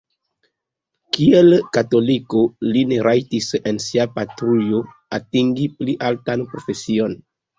[1.17, 2.41] Kiel katoliko
[2.77, 4.81] li ne rajtis en sia patrujo
[5.21, 7.17] atingi pli altan profesion.